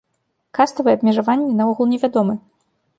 Каставыя 0.59 0.95
абмежаванні 0.99 1.57
наогул 1.61 1.85
не 1.95 2.03
вядомы. 2.07 2.33